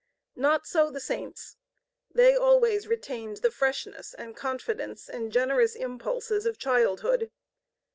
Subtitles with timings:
[0.35, 1.57] Not so the Saints.
[2.11, 7.29] They always retained the freshness and confidence and generous impulses of childhood.